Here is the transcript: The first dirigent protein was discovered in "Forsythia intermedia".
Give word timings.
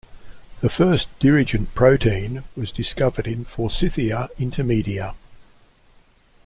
The 0.61 0.69
first 0.71 1.09
dirigent 1.19 1.75
protein 1.75 2.43
was 2.55 2.71
discovered 2.71 3.27
in 3.27 3.45
"Forsythia 3.45 4.29
intermedia". 4.39 5.13